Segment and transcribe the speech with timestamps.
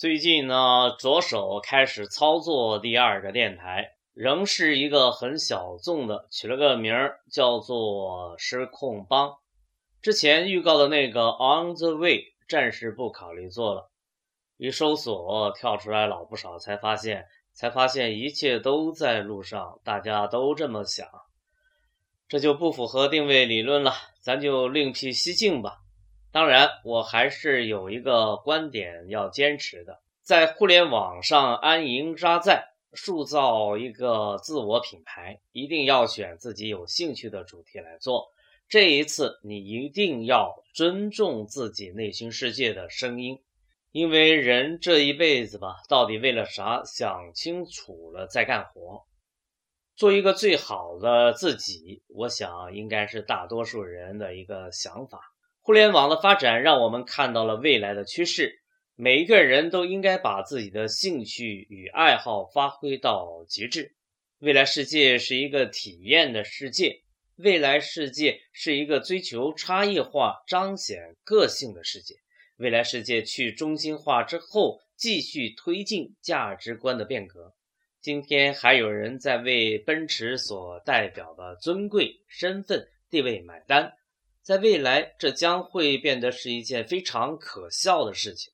[0.00, 9.34] 最近呢，着手开始操作第二个电台，仍是一个很小众的，取了个名儿叫做“失控帮”。
[10.00, 13.90] 之前预告的那个 “On the Way” 暂时不考虑做了。
[14.56, 21.06] 一搜索跳出来老不少，才发现，才发现一切都在路上，大家都这么想，
[22.26, 23.92] 这就不符合定位理论了，
[24.22, 25.76] 咱就另辟蹊径吧。
[26.32, 38.28] 当然，我还是有一个观点要坚持的，在互联网上安营扎寨，塑造一个自我品牌，一定要选自己有兴趣的主题来做。
[38.68, 43.42] 这一次，你一定要尊重自己内心世界的声音，
[43.90, 46.84] 因为人这一辈子吧，到底为了啥？
[46.84, 49.04] 想清楚了再干活，
[49.96, 52.04] 做一个最好的自己。
[52.06, 55.20] 我想，应该是大多数人的一个想法。
[55.70, 58.60] 互联网的发展让我们看到了未来的趋势。
[58.96, 63.94] 每一个人都应该把自己的兴趣与爱好发挥到极致。
[64.40, 67.02] 未来世界是一个体验的世界，
[67.36, 72.16] 未来世界是一个追求差异化、彰显个性的世界。
[72.56, 77.54] 未来世界去中心化之后，继续推进价值观的变革。
[78.00, 83.92] 今天还有人在为奔驰所代表的尊贵身份地位买单。
[84.42, 88.52] 在未来，这将会变得是一件非常可笑的事情。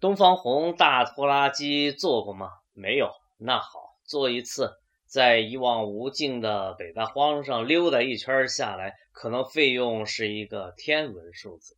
[0.00, 2.50] 东方红大拖拉机做过吗？
[2.74, 3.10] 没有。
[3.38, 3.68] 那好，
[4.04, 4.72] 做一次，
[5.06, 11.76] 在一望无尽的北大荒上溜达一圈下来，可能费用是一个天文数字。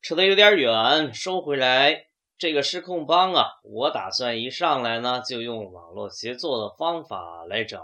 [0.00, 2.06] 扯得有点远，收回来。
[2.38, 7.80] 这个失控帮啊，我打算一上来呢，就用网络协作的方法来整。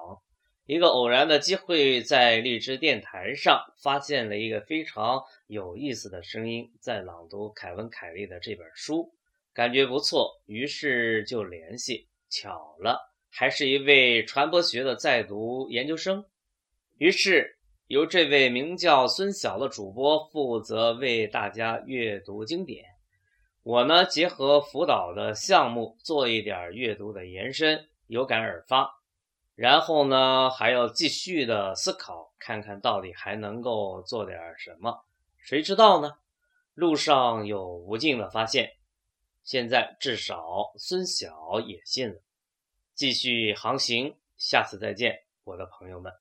[0.69, 9.15] 一个偶然的机会，在荔枝电台上发现了一个非常有意思的声音，在朗读凯文·凯利的这本书，
[9.55, 12.07] 感觉不错，于是就联系。
[12.29, 16.23] 巧了，还是一位传播学的在读研究生。
[16.99, 22.85] 于是由这位名叫孙晓的主播负责为大家阅读经典，
[23.63, 28.98] 我呢结合辅导的项目做一点阅读的延伸，有感而发。
[29.59, 35.05] 然后呢，还要继续的思考，看看到底还能够做点什么？
[35.37, 36.19] 谁知道呢？
[36.75, 38.77] 路上有无尽的发现，
[39.43, 42.21] 现在至少孙晓也信了。
[42.95, 46.13] 继续航行，下次再见，我的朋友们。